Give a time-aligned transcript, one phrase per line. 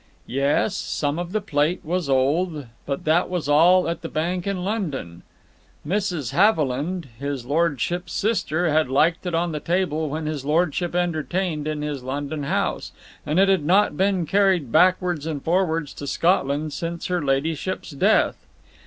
[0.25, 4.63] Yes, some of the plate was old, but that was all at the bank in
[4.63, 5.21] London.
[5.87, 6.31] Mrs.
[6.33, 11.83] Haviland, his lordship's sister, had liked it on the table when his lordship entertained in
[11.83, 12.93] his London house,
[13.27, 18.47] and it had not been carried backwards and forwards to Scotland since her ladyship's death.